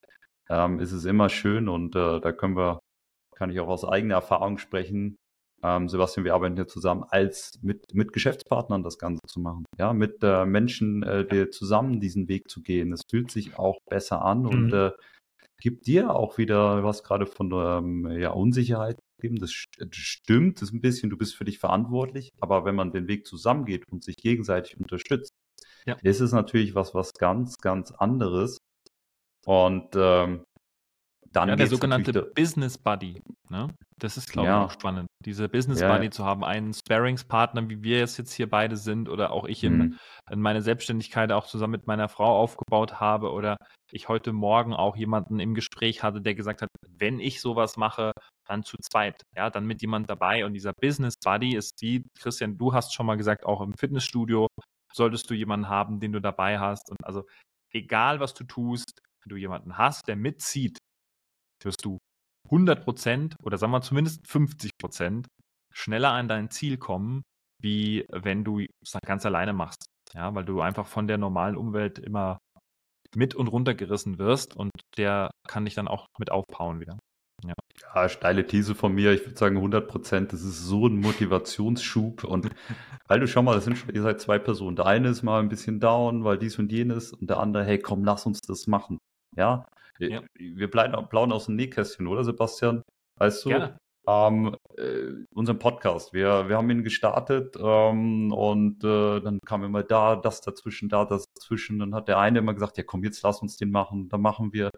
[0.50, 2.80] ähm, ist es immer schön und äh, da können wir,
[3.36, 5.18] kann ich auch aus eigener Erfahrung sprechen.
[5.62, 9.66] Ähm, Sebastian, wir arbeiten hier zusammen, als mit, mit Geschäftspartnern das Ganze zu machen.
[9.78, 12.94] Ja, mit äh, Menschen, äh, die zusammen diesen Weg zu gehen.
[12.94, 14.48] Es fühlt sich auch besser an mhm.
[14.48, 14.92] und äh,
[15.62, 19.40] gibt dir auch wieder, was gerade von ähm, ja, Unsicherheit gegeben.
[19.40, 22.92] Das, das stimmt, das ist ein bisschen, du bist für dich verantwortlich, aber wenn man
[22.92, 25.34] den Weg zusammengeht und sich gegenseitig unterstützt,
[25.86, 25.98] ja.
[26.02, 28.58] ist es natürlich was, was ganz, ganz anderes.
[29.46, 30.46] Und ähm,
[31.32, 33.22] dann ja, der sogenannte Business Buddy.
[33.50, 33.68] Ne?
[33.98, 34.62] Das ist, glaube ja.
[34.62, 35.09] ich, auch spannend.
[35.26, 35.94] Diese Business ja.
[35.94, 39.66] Buddy zu haben, einen Sparringspartner, wie wir es jetzt hier beide sind, oder auch ich
[39.66, 40.00] in, mhm.
[40.32, 43.58] in meine Selbstständigkeit auch zusammen mit meiner Frau aufgebaut habe, oder
[43.92, 48.14] ich heute Morgen auch jemanden im Gespräch hatte, der gesagt hat, wenn ich sowas mache,
[48.48, 50.46] dann zu zweit, ja, dann mit jemand dabei.
[50.46, 54.48] Und dieser Business Buddy ist die, Christian, du hast schon mal gesagt, auch im Fitnessstudio
[54.94, 56.90] solltest du jemanden haben, den du dabei hast.
[56.90, 57.26] Und also
[57.72, 60.78] egal, was du tust, wenn du jemanden hast, der mitzieht,
[61.62, 61.98] wirst du
[62.52, 65.28] 100 Prozent oder sagen wir zumindest 50 Prozent
[65.74, 67.24] schneller an dein Ziel kommen,
[67.62, 69.86] wie wenn du es ganz alleine machst.
[70.14, 72.40] Ja, weil du einfach von der normalen Umwelt immer
[73.16, 76.98] mit und runtergerissen wirst und der kann dich dann auch mit aufbauen wieder.
[77.46, 77.54] Ja.
[77.96, 79.14] ja, steile These von mir.
[79.14, 80.34] Ich würde sagen 100 Prozent.
[80.34, 82.24] Das ist so ein Motivationsschub.
[82.26, 82.50] Und
[83.08, 84.76] weil du schau mal, das sind schon, ihr seid zwei Personen.
[84.76, 87.14] Der eine ist mal ein bisschen down, weil dies und jenes.
[87.14, 88.98] Und der andere, hey, komm, lass uns das machen.
[89.38, 89.66] Ja,
[90.08, 90.22] ja.
[90.36, 92.84] Wir plaudern aus dem Nähkästchen, oder Sebastian?
[93.18, 93.50] Weißt du?
[93.50, 93.78] Gerne.
[94.08, 96.14] Ähm, äh, unseren Podcast.
[96.14, 101.06] Wir, wir haben ihn gestartet ähm, und äh, dann kam immer da, das dazwischen, da,
[101.06, 101.80] das dazwischen.
[101.80, 104.10] Dann hat der eine immer gesagt, ja komm, jetzt lass uns den machen.
[104.10, 104.72] Dann machen wir.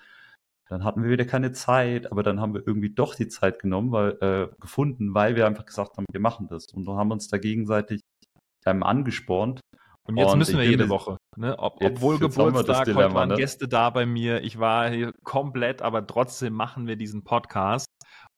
[0.69, 3.91] Dann hatten wir wieder keine Zeit, aber dann haben wir irgendwie doch die Zeit genommen,
[3.91, 6.67] weil, äh, gefunden, weil wir einfach gesagt haben, wir machen das.
[6.73, 7.99] Und dann haben wir uns da gegenseitig
[8.65, 9.59] ähm, angespornt.
[10.07, 11.17] Und jetzt und müssen wir jede Woche.
[11.37, 11.57] Ne?
[11.59, 13.35] Ob, jetzt, obwohl jetzt Geburtstag, Dilemma, heute waren ne?
[13.35, 14.41] Gäste da bei mir.
[14.43, 17.85] Ich war hier komplett, aber trotzdem machen wir diesen Podcast.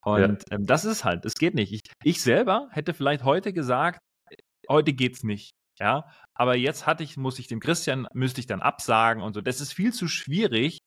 [0.03, 0.57] Und ja.
[0.57, 1.71] ähm, das ist halt, es geht nicht.
[1.71, 3.99] Ich, ich selber hätte vielleicht heute gesagt,
[4.69, 5.51] heute geht's nicht.
[5.79, 9.41] Ja, aber jetzt hatte ich, muss ich dem Christian, müsste ich dann absagen und so.
[9.41, 10.79] Das ist viel zu schwierig.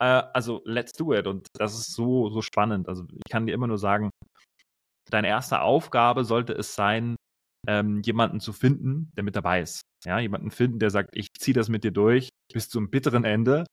[0.00, 1.26] Äh, also, let's do it.
[1.26, 2.88] Und das ist so, so spannend.
[2.88, 4.10] Also, ich kann dir immer nur sagen,
[5.10, 7.16] deine erste Aufgabe sollte es sein,
[7.66, 9.80] ähm, jemanden zu finden, der mit dabei ist.
[10.04, 13.64] Ja, jemanden finden, der sagt, ich ziehe das mit dir durch bis zum bitteren Ende.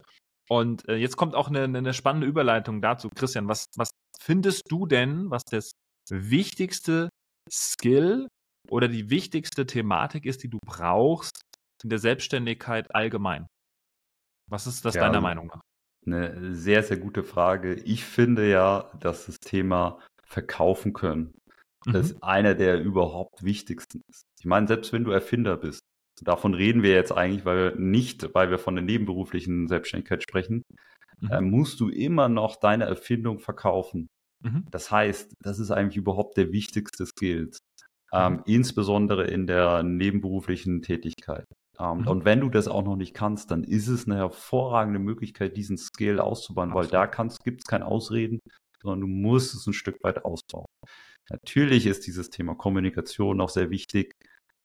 [0.49, 3.09] Und äh, jetzt kommt auch eine, eine spannende Überleitung dazu.
[3.09, 5.71] Christian, was, was findest du denn, was das
[6.09, 7.09] wichtigste
[7.51, 8.27] Skill
[8.69, 11.41] oder die wichtigste Thematik ist, die du brauchst
[11.83, 13.47] in der Selbstständigkeit allgemein?
[14.49, 15.61] Was ist das ja, deiner Meinung nach?
[16.05, 17.75] Eine sehr, sehr gute Frage.
[17.75, 21.33] Ich finde ja, dass das Thema verkaufen können,
[21.85, 21.93] mhm.
[21.93, 24.23] das ist einer der überhaupt wichtigsten ist.
[24.39, 25.81] Ich meine, selbst wenn du Erfinder bist,
[26.21, 30.63] Davon reden wir jetzt eigentlich, weil wir nicht, weil wir von der nebenberuflichen Selbstständigkeit sprechen,
[31.19, 31.31] mhm.
[31.31, 34.07] äh, musst du immer noch deine Erfindung verkaufen.
[34.41, 34.65] Mhm.
[34.71, 37.51] Das heißt, das ist eigentlich überhaupt der wichtigste Skill,
[38.13, 38.43] ähm, mhm.
[38.45, 41.45] insbesondere in der nebenberuflichen Tätigkeit.
[41.79, 42.07] Ähm, mhm.
[42.07, 45.77] Und wenn du das auch noch nicht kannst, dann ist es eine hervorragende Möglichkeit, diesen
[45.77, 46.93] Skill auszubauen, Absolut.
[46.93, 48.39] weil da gibt es kein Ausreden,
[48.81, 50.67] sondern du musst es ein Stück weit ausbauen.
[51.29, 54.13] Natürlich ist dieses Thema Kommunikation auch sehr wichtig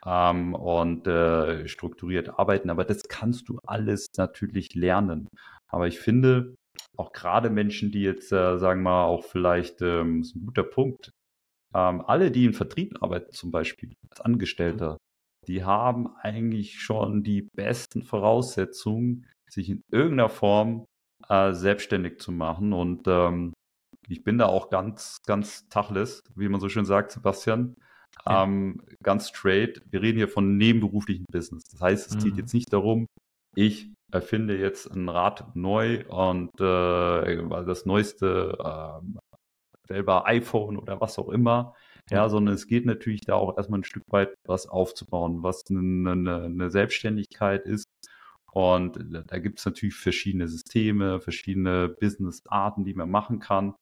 [0.06, 2.70] ähm, und äh, strukturiert arbeiten.
[2.70, 5.28] Aber das kannst du alles natürlich lernen.
[5.68, 6.54] Aber ich finde,
[6.96, 10.64] auch gerade Menschen, die jetzt, äh, sagen wir mal, auch vielleicht, ähm, ist ein guter
[10.64, 11.12] Punkt,
[11.74, 14.98] ähm, alle, die im Vertrieb arbeiten, zum Beispiel als Angestellter,
[15.46, 20.86] die haben eigentlich schon die besten Voraussetzungen, sich in irgendeiner Form
[21.28, 22.72] äh, selbstständig zu machen.
[22.72, 23.52] Und ähm,
[24.08, 27.76] ich bin da auch ganz, ganz tachless, wie man so schön sagt, Sebastian.
[28.26, 28.44] Ja.
[28.44, 31.64] Ähm, ganz straight, wir reden hier von nebenberuflichen Business.
[31.70, 32.28] Das heißt, es mhm.
[32.28, 33.06] geht jetzt nicht darum,
[33.54, 39.20] ich erfinde jetzt ein Rad neu und äh, das neueste äh,
[39.88, 41.74] selber iPhone oder was auch immer.
[42.10, 46.10] Ja, sondern es geht natürlich da auch erstmal ein Stück weit was aufzubauen, was eine,
[46.10, 47.86] eine, eine Selbstständigkeit ist.
[48.52, 53.74] Und da gibt es natürlich verschiedene Systeme, verschiedene Business-Arten, die man machen kann.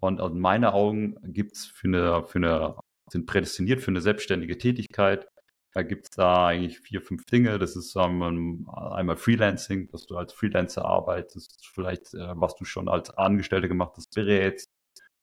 [0.00, 2.76] Und aus meinen Augen gibt es für eine, für eine
[3.10, 5.28] sind prädestiniert für eine selbstständige Tätigkeit.
[5.72, 7.58] Da gibt es da eigentlich vier, fünf Dinge.
[7.58, 12.88] Das ist um, einmal Freelancing, dass du als Freelancer arbeitest, vielleicht äh, was du schon
[12.88, 14.70] als Angestellter gemacht hast, berätst,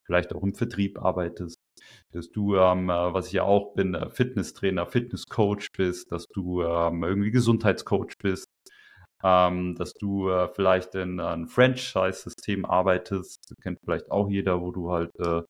[0.04, 1.58] vielleicht auch im Vertrieb arbeitest,
[2.12, 6.62] dass du, ähm, äh, was ich ja auch bin, äh, Fitnesstrainer, Fitnesscoach bist, dass du
[6.62, 8.48] ähm, irgendwie Gesundheitscoach bist,
[9.24, 14.70] ähm, dass du äh, vielleicht in einem Franchise-System arbeitest, das kennt vielleicht auch jeder, wo
[14.70, 15.42] du halt äh,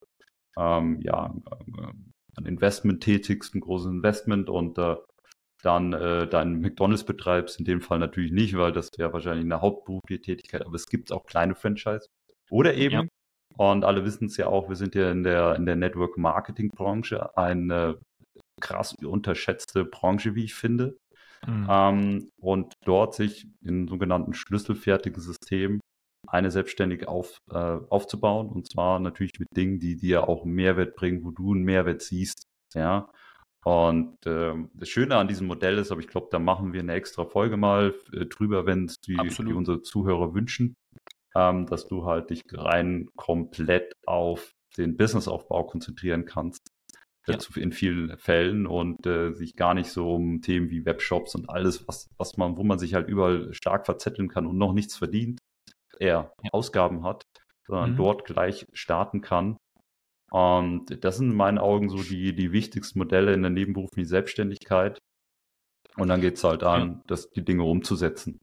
[0.59, 1.92] ähm, ja, äh,
[2.37, 4.97] ein Investment tätigst, ein großes Investment und äh,
[5.62, 9.61] dann äh, deinen McDonalds betreibst, in dem Fall natürlich nicht, weil das wäre wahrscheinlich eine
[9.61, 12.07] hauptberufliche Tätigkeit, aber es gibt auch kleine Franchise.
[12.51, 13.07] Oder eben, ja.
[13.57, 16.68] und alle wissen es ja auch, wir sind ja in der, in der Network Marketing
[16.68, 17.99] Branche eine
[18.61, 20.97] krass unterschätzte Branche, wie ich finde.
[21.47, 21.66] Mhm.
[21.68, 25.81] Ähm, und dort sich in sogenannten schlüsselfertigen Systemen
[26.27, 31.25] eine selbstständig auf, äh, aufzubauen und zwar natürlich mit Dingen, die dir auch Mehrwert bringen,
[31.25, 32.47] wo du einen Mehrwert siehst.
[32.75, 33.11] Ja.
[33.65, 36.95] Und äh, das Schöne an diesem Modell ist, aber ich glaube, da machen wir eine
[36.95, 40.75] extra Folge mal äh, drüber, wenn es die, die, unsere Zuhörer wünschen,
[41.37, 46.69] ähm, dass du halt dich rein komplett auf den Businessaufbau konzentrieren kannst.
[47.29, 47.39] Ja.
[47.55, 51.87] In vielen Fällen und äh, sich gar nicht so um Themen wie Webshops und alles,
[51.87, 55.39] was, was man, wo man sich halt überall stark verzetteln kann und noch nichts verdient,
[55.99, 56.33] er.
[56.53, 57.25] Ausgaben hat,
[57.67, 57.97] sondern mhm.
[57.97, 59.57] dort gleich starten kann.
[60.31, 64.99] Und das sind in meinen Augen so die, die wichtigsten Modelle in der nebenberuflichen Selbstständigkeit.
[65.97, 67.03] Und dann geht es halt an, ja.
[67.07, 68.39] das, die Dinge umzusetzen.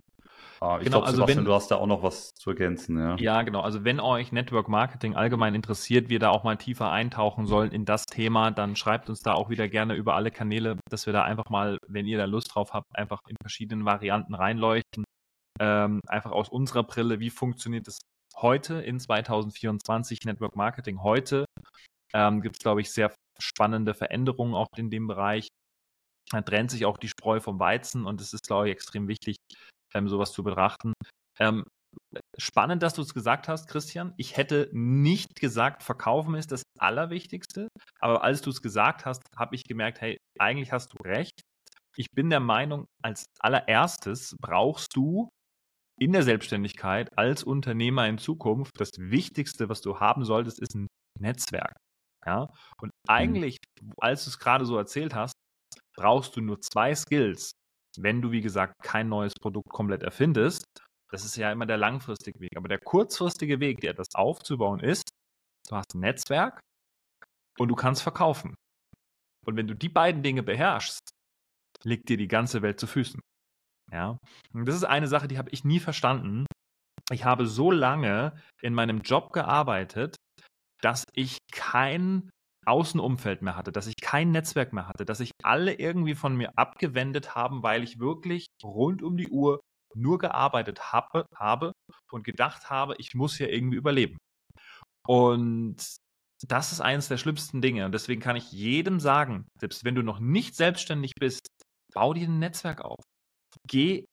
[0.62, 3.00] Ah, ich genau, glaube, also wenn, du hast da auch noch was zu ergänzen.
[3.00, 3.16] Ja.
[3.18, 3.62] ja, genau.
[3.62, 7.86] Also wenn euch Network Marketing allgemein interessiert, wir da auch mal tiefer eintauchen sollen in
[7.86, 11.24] das Thema, dann schreibt uns da auch wieder gerne über alle Kanäle, dass wir da
[11.24, 15.06] einfach mal, wenn ihr da Lust drauf habt, einfach in verschiedenen Varianten reinleuchten
[15.60, 18.00] ähm, einfach aus unserer Brille, wie funktioniert es
[18.36, 21.46] heute in 2024 Network Marketing heute?
[22.14, 25.48] Ähm, Gibt es, glaube ich, sehr spannende Veränderungen auch in dem Bereich.
[26.32, 29.38] Da trennt sich auch die Spreu vom Weizen und es ist, glaube ich, extrem wichtig,
[29.94, 30.94] ähm, sowas zu betrachten.
[31.40, 31.66] Ähm,
[32.38, 34.14] spannend, dass du es gesagt hast, Christian.
[34.18, 37.68] Ich hätte nicht gesagt, Verkaufen ist das Allerwichtigste,
[38.00, 41.42] aber als du es gesagt hast, habe ich gemerkt, hey, eigentlich hast du recht.
[41.96, 45.30] Ich bin der Meinung, als allererstes brauchst du
[46.00, 50.88] in der Selbstständigkeit als Unternehmer in Zukunft das Wichtigste, was du haben solltest, ist ein
[51.20, 51.76] Netzwerk.
[52.26, 52.48] Ja?
[52.82, 53.10] Und mhm.
[53.10, 53.58] eigentlich,
[53.98, 55.34] als du es gerade so erzählt hast,
[55.98, 57.52] brauchst du nur zwei Skills,
[57.98, 60.64] wenn du, wie gesagt, kein neues Produkt komplett erfindest.
[61.12, 62.56] Das ist ja immer der langfristige Weg.
[62.56, 65.10] Aber der kurzfristige Weg, dir etwas aufzubauen, ist,
[65.68, 66.60] du hast ein Netzwerk
[67.58, 68.56] und du kannst verkaufen.
[69.46, 71.10] Und wenn du die beiden Dinge beherrschst,
[71.84, 73.20] liegt dir die ganze Welt zu Füßen.
[73.92, 74.18] Ja,
[74.54, 76.46] und das ist eine Sache, die habe ich nie verstanden.
[77.12, 80.16] Ich habe so lange in meinem Job gearbeitet,
[80.82, 82.30] dass ich kein
[82.66, 86.52] Außenumfeld mehr hatte, dass ich kein Netzwerk mehr hatte, dass sich alle irgendwie von mir
[86.56, 89.60] abgewendet haben, weil ich wirklich rund um die Uhr
[89.96, 91.72] nur gearbeitet habe, habe
[92.12, 94.18] und gedacht habe, ich muss hier irgendwie überleben.
[95.08, 95.78] Und
[96.48, 97.86] das ist eines der schlimmsten Dinge.
[97.86, 101.48] Und deswegen kann ich jedem sagen, selbst wenn du noch nicht selbstständig bist,
[101.94, 103.04] bau dir ein Netzwerk auf
[103.68, 104.06] geh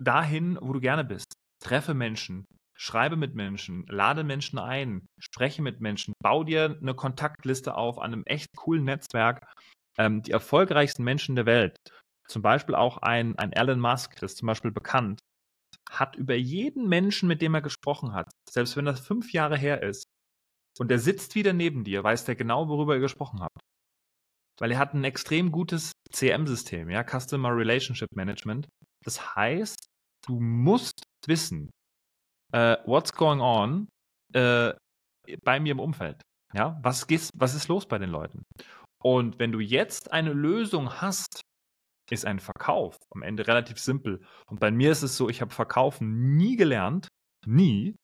[0.00, 1.32] dahin, wo du gerne bist.
[1.62, 2.44] Treffe Menschen,
[2.76, 8.12] schreibe mit Menschen, lade Menschen ein, spreche mit Menschen, bau dir eine Kontaktliste auf an
[8.12, 9.46] einem echt coolen Netzwerk.
[9.96, 11.76] Ähm, die erfolgreichsten Menschen der Welt,
[12.28, 15.20] zum Beispiel auch ein, ein Elon Musk, das ist zum Beispiel bekannt,
[15.88, 19.82] hat über jeden Menschen, mit dem er gesprochen hat, selbst wenn das fünf Jahre her
[19.82, 20.04] ist,
[20.78, 23.60] und er sitzt wieder neben dir, weiß der genau, worüber ihr gesprochen habt.
[24.58, 28.68] Weil er hat ein extrem gutes CM-System, ja, Customer Relationship Management.
[29.04, 29.86] Das heißt,
[30.26, 31.70] du musst wissen,
[32.52, 33.88] äh, what's going on
[34.32, 34.72] äh,
[35.42, 36.20] bei mir im Umfeld.
[36.52, 38.44] Ja, was, ist, was ist los bei den Leuten?
[39.02, 41.40] Und wenn du jetzt eine Lösung hast,
[42.10, 44.24] ist ein Verkauf am Ende relativ simpel.
[44.46, 47.08] Und bei mir ist es so, ich habe Verkaufen nie gelernt,
[47.46, 47.96] nie.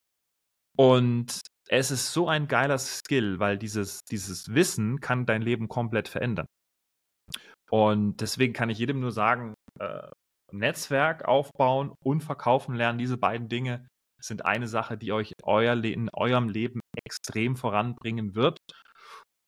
[0.76, 6.08] Und es ist so ein geiler Skill, weil dieses, dieses Wissen kann dein Leben komplett
[6.08, 6.46] verändern.
[7.70, 10.10] Und deswegen kann ich jedem nur sagen, äh,
[10.52, 13.86] Netzwerk aufbauen und verkaufen lernen, diese beiden Dinge
[14.22, 18.58] sind eine Sache, die euch euer in eurem Leben extrem voranbringen wird.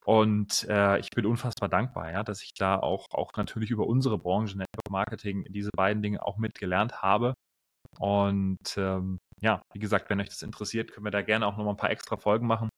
[0.05, 4.19] Und äh, ich bin unfassbar dankbar, ja, dass ich da auch, auch natürlich über unsere
[4.19, 7.35] Branche Network Marketing diese beiden Dinge auch mitgelernt habe.
[7.99, 11.75] Und ähm, ja, wie gesagt, wenn euch das interessiert, können wir da gerne auch nochmal
[11.75, 12.69] ein paar extra Folgen machen.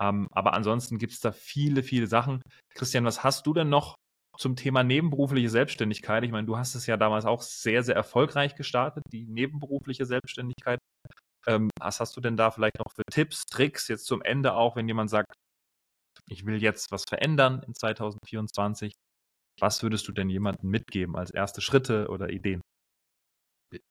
[0.00, 2.40] Ähm, aber ansonsten gibt es da viele, viele Sachen.
[2.74, 3.96] Christian, was hast du denn noch
[4.42, 6.24] zum Thema nebenberufliche Selbstständigkeit.
[6.24, 10.78] Ich meine, du hast es ja damals auch sehr, sehr erfolgreich gestartet, die nebenberufliche Selbstständigkeit.
[11.46, 14.76] Ähm, was hast du denn da vielleicht noch für Tipps, Tricks jetzt zum Ende auch,
[14.76, 15.34] wenn jemand sagt,
[16.28, 18.92] ich will jetzt was verändern in 2024?
[19.60, 22.60] Was würdest du denn jemandem mitgeben als erste Schritte oder Ideen?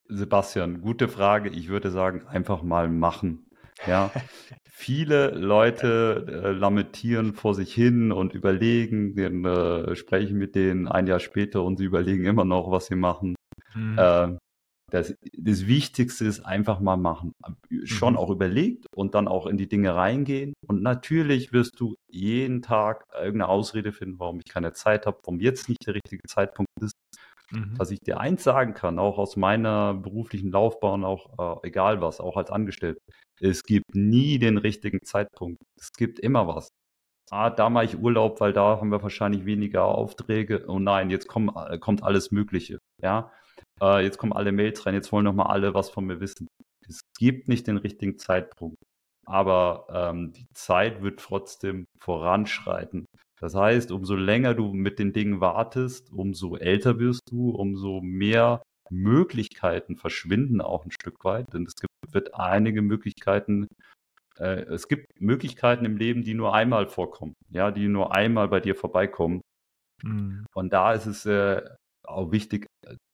[0.08, 1.50] Sebastian, gute Frage.
[1.50, 3.46] Ich würde sagen, einfach mal machen.
[3.86, 4.10] Ja,
[4.70, 11.06] viele Leute äh, lamentieren vor sich hin und überlegen, den, äh, sprechen mit denen ein
[11.06, 13.34] Jahr später und sie überlegen immer noch, was sie machen.
[13.74, 13.98] Mhm.
[13.98, 14.36] Äh,
[14.90, 17.32] das, das Wichtigste ist einfach mal machen.
[17.84, 18.18] Schon mhm.
[18.18, 20.52] auch überlegt und dann auch in die Dinge reingehen.
[20.66, 25.40] Und natürlich wirst du jeden Tag irgendeine Ausrede finden, warum ich keine Zeit habe, warum
[25.40, 26.92] jetzt nicht der richtige Zeitpunkt ist.
[27.52, 27.74] Mhm.
[27.78, 32.20] Was ich dir eins sagen kann, auch aus meiner beruflichen Laufbahn, auch äh, egal was,
[32.20, 33.00] auch als Angestellter,
[33.40, 35.58] es gibt nie den richtigen Zeitpunkt.
[35.78, 36.68] Es gibt immer was.
[37.30, 40.64] Ah, da mache ich Urlaub, weil da haben wir wahrscheinlich weniger Aufträge.
[40.68, 42.78] Oh nein, jetzt kommt, äh, kommt alles Mögliche.
[43.02, 43.30] Ja,
[43.80, 46.48] äh, jetzt kommen alle Mails rein, jetzt wollen noch mal alle was von mir wissen.
[46.88, 48.76] Es gibt nicht den richtigen Zeitpunkt,
[49.26, 53.06] aber ähm, die Zeit wird trotzdem voranschreiten.
[53.40, 58.62] Das heißt, umso länger du mit den Dingen wartest, umso älter wirst du, umso mehr
[58.90, 61.52] Möglichkeiten verschwinden auch ein Stück weit.
[61.52, 63.66] Denn es gibt, wird einige Möglichkeiten,
[64.38, 68.60] äh, es gibt Möglichkeiten im Leben, die nur einmal vorkommen, ja, die nur einmal bei
[68.60, 69.40] dir vorbeikommen.
[70.02, 70.46] Mhm.
[70.54, 71.62] Und da ist es äh,
[72.06, 72.66] auch wichtig,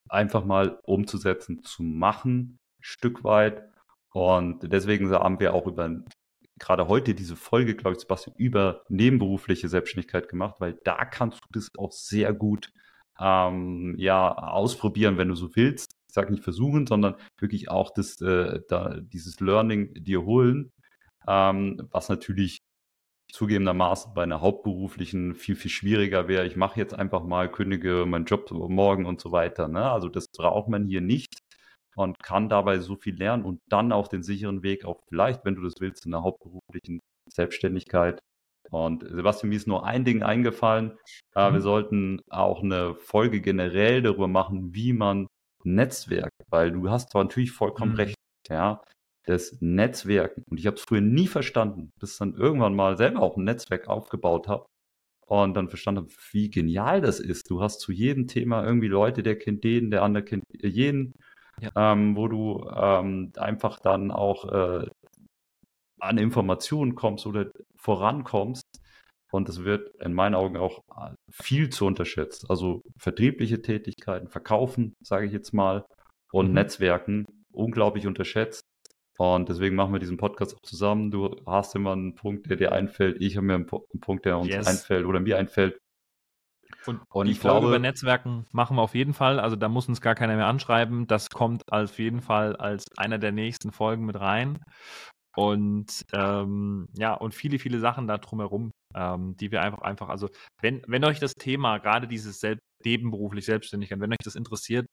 [0.08, 3.68] einfach mal umzusetzen, zu machen, Stück weit.
[4.18, 5.88] Und deswegen haben wir auch über
[6.58, 11.46] gerade heute diese Folge, glaube ich, Sebastian, über nebenberufliche Selbstständigkeit gemacht, weil da kannst du
[11.52, 12.72] das auch sehr gut
[13.20, 15.92] ähm, ja, ausprobieren, wenn du so willst.
[16.08, 20.72] Ich sage nicht versuchen, sondern wirklich auch das, äh, da, dieses Learning dir holen,
[21.28, 22.58] ähm, was natürlich
[23.30, 26.44] zugegebenermaßen bei einer hauptberuflichen viel, viel schwieriger wäre.
[26.44, 29.68] Ich mache jetzt einfach mal, kündige meinen Job morgen und so weiter.
[29.68, 29.88] Ne?
[29.88, 31.38] Also das braucht man hier nicht
[31.98, 35.56] und kann dabei so viel lernen und dann auch den sicheren Weg, auch vielleicht, wenn
[35.56, 38.20] du das willst, in der hauptberuflichen Selbstständigkeit.
[38.70, 40.96] Und Sebastian, mir ist nur ein Ding eingefallen.
[41.34, 41.54] Äh, mhm.
[41.54, 45.26] Wir sollten auch eine Folge generell darüber machen, wie man
[45.64, 47.96] Netzwerk, weil du hast zwar natürlich vollkommen mhm.
[47.96, 48.14] recht,
[48.48, 48.80] ja,
[49.26, 50.44] das Netzwerken.
[50.48, 53.88] Und ich habe es früher nie verstanden, bis dann irgendwann mal selber auch ein Netzwerk
[53.88, 54.66] aufgebaut habe
[55.26, 57.50] und dann verstanden habe, wie genial das ist.
[57.50, 61.14] Du hast zu jedem Thema irgendwie Leute, der kennt den, der andere kennt jeden
[61.60, 61.92] ja.
[61.92, 64.86] ähm, wo du ähm, einfach dann auch äh,
[66.00, 68.64] an Informationen kommst oder vorankommst.
[69.30, 72.50] Und das wird in meinen Augen auch äh, viel zu unterschätzt.
[72.50, 75.84] Also vertriebliche Tätigkeiten, Verkaufen, sage ich jetzt mal,
[76.32, 76.54] und mhm.
[76.54, 78.62] Netzwerken, unglaublich unterschätzt.
[79.18, 81.10] Und deswegen machen wir diesen Podcast auch zusammen.
[81.10, 83.20] Du hast immer einen Punkt, der dir einfällt.
[83.20, 84.66] Ich habe mir einen, Punkt, der uns yes.
[84.66, 85.78] einfällt oder mir einfällt.
[86.88, 89.38] Und, und ich Folge glaube, über Netzwerken machen wir auf jeden Fall.
[89.38, 91.06] Also da muss uns gar keiner mehr anschreiben.
[91.06, 94.58] Das kommt auf jeden Fall als einer der nächsten Folgen mit rein.
[95.36, 100.28] Und ähm, ja, und viele, viele Sachen da drumherum, ähm, die wir einfach, einfach, also
[100.62, 104.86] wenn, wenn euch das Thema, gerade dieses Sel nebenberuflich Selbstständigkeit, wenn euch das interessiert,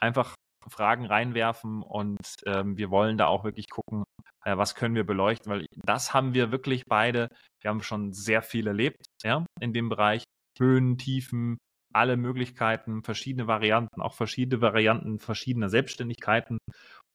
[0.00, 0.34] einfach
[0.70, 4.04] Fragen reinwerfen und ähm, wir wollen da auch wirklich gucken,
[4.44, 7.28] äh, was können wir beleuchten, weil das haben wir wirklich beide,
[7.60, 10.24] wir haben schon sehr viel erlebt, ja, in dem Bereich
[10.58, 11.58] Höhen, Tiefen,
[11.94, 16.58] alle Möglichkeiten, verschiedene Varianten, auch verschiedene Varianten verschiedener Selbstständigkeiten.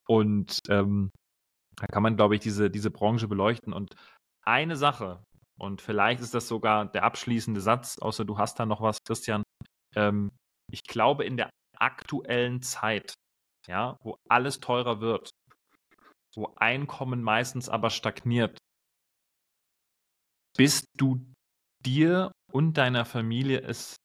[0.08, 1.12] Und ähm,
[1.76, 3.74] da kann man, glaube ich, diese, diese Branche beleuchten.
[3.74, 3.96] Und
[4.46, 5.24] eine Sache,
[5.60, 9.44] und vielleicht ist das sogar der abschließende Satz, außer du hast da noch was, Christian.
[9.96, 10.30] Ähm,
[10.72, 13.14] ich glaube, in der aktuellen Zeit,
[13.68, 15.30] ja, wo alles teurer wird,
[16.36, 18.58] wo Einkommen meistens aber stagniert,
[20.56, 21.24] bist du
[21.86, 23.96] dir und deiner Familie es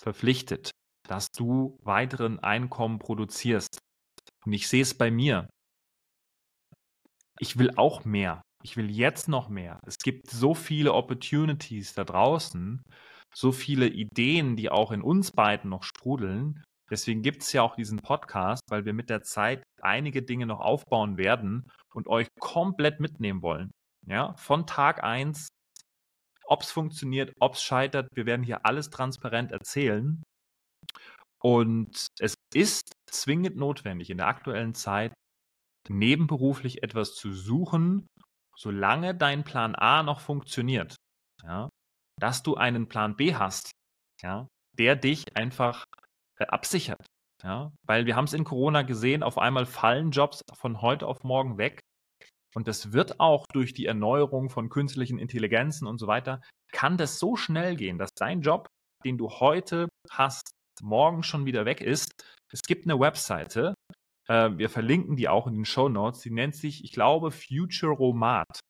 [0.00, 0.70] verpflichtet,
[1.08, 3.78] dass du weiteren Einkommen produzierst.
[4.44, 5.48] Und ich sehe es bei mir.
[7.40, 8.42] Ich will auch mehr.
[8.62, 9.78] Ich will jetzt noch mehr.
[9.86, 12.82] Es gibt so viele Opportunities da draußen,
[13.34, 16.62] so viele Ideen, die auch in uns beiden noch sprudeln.
[16.90, 20.60] Deswegen gibt es ja auch diesen Podcast, weil wir mit der Zeit einige Dinge noch
[20.60, 23.70] aufbauen werden und euch komplett mitnehmen wollen.
[24.06, 25.48] Ja, von Tag 1
[26.48, 28.08] ob es funktioniert, ob es scheitert.
[28.14, 30.22] Wir werden hier alles transparent erzählen.
[31.40, 35.12] Und es ist zwingend notwendig, in der aktuellen Zeit
[35.88, 38.06] nebenberuflich etwas zu suchen,
[38.56, 40.96] solange dein Plan A noch funktioniert.
[41.42, 41.68] Ja,
[42.18, 43.70] dass du einen Plan B hast,
[44.22, 45.84] ja, der dich einfach
[46.38, 47.06] äh, absichert.
[47.44, 51.22] Ja, weil wir haben es in Corona gesehen, auf einmal fallen Jobs von heute auf
[51.22, 51.80] morgen weg.
[52.54, 56.40] Und das wird auch durch die Erneuerung von künstlichen Intelligenzen und so weiter,
[56.72, 58.66] kann das so schnell gehen, dass dein Job,
[59.04, 60.50] den du heute hast,
[60.82, 62.10] morgen schon wieder weg ist.
[62.52, 63.74] Es gibt eine Webseite,
[64.28, 68.60] äh, wir verlinken die auch in den Show Notes, die nennt sich, ich glaube, Futuromat.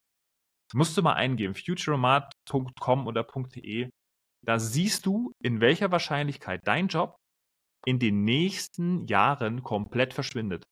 [0.73, 3.89] Musst du mal eingeben, futuromat.com oder .de.
[4.45, 7.15] Da siehst du, in welcher Wahrscheinlichkeit dein Job
[7.85, 10.63] in den nächsten Jahren komplett verschwindet.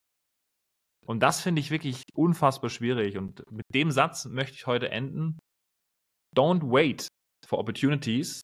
[1.08, 3.18] Und das finde ich wirklich unfassbar schwierig.
[3.18, 5.40] Und mit dem Satz möchte ich heute enden.
[6.36, 7.08] Don't wait
[7.48, 8.42] for opportunities,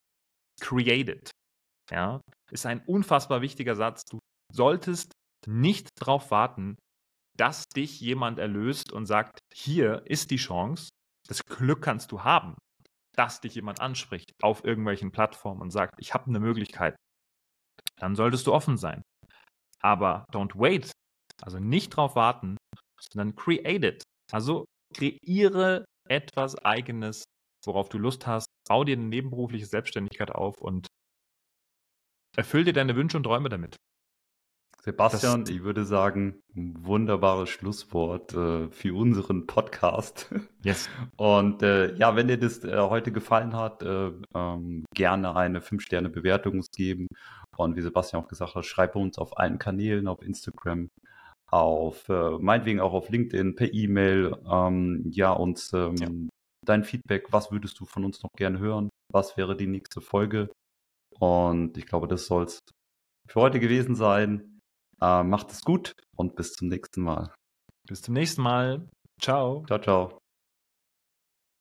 [0.61, 1.32] create it.
[1.91, 4.03] Ja, ist ein unfassbar wichtiger Satz.
[4.09, 4.20] Du
[4.51, 5.11] solltest
[5.45, 6.78] nicht darauf warten,
[7.38, 10.89] dass dich jemand erlöst und sagt, hier ist die Chance,
[11.28, 12.55] das Glück kannst du haben,
[13.16, 16.95] dass dich jemand anspricht auf irgendwelchen Plattformen und sagt, ich habe eine Möglichkeit.
[17.97, 19.01] Dann solltest du offen sein.
[19.82, 20.91] Aber don't wait,
[21.43, 22.57] also nicht drauf warten,
[22.99, 24.03] sondern create it.
[24.31, 27.23] Also kreiere etwas Eigenes,
[27.65, 30.87] worauf du Lust hast, bau dir eine nebenberufliche Selbstständigkeit auf und
[32.35, 33.75] erfüll dir deine Wünsche und Träume damit.
[34.81, 40.29] Sebastian, das, ich würde sagen, ein wunderbares Schlusswort äh, für unseren Podcast.
[40.63, 40.89] Yes.
[41.17, 46.63] Und äh, ja, wenn dir das äh, heute gefallen hat, äh, ähm, gerne eine 5-Sterne-Bewertung
[46.73, 47.07] geben.
[47.57, 50.89] Und wie Sebastian auch gesagt hat, schreib uns auf allen Kanälen, auf Instagram,
[51.53, 54.35] auf äh, meinetwegen auch auf LinkedIn, per E-Mail.
[54.51, 56.09] Ähm, ja, uns ähm, ja.
[56.65, 58.89] dein Feedback, was würdest du von uns noch gerne hören?
[59.11, 60.49] Was wäre die nächste Folge?
[61.19, 62.59] Und ich glaube, das soll es
[63.29, 64.59] für heute gewesen sein.
[64.99, 67.31] Äh, macht es gut und bis zum nächsten Mal.
[67.87, 68.89] Bis zum nächsten Mal.
[69.21, 69.63] Ciao.
[69.67, 70.22] Ciao, ciao.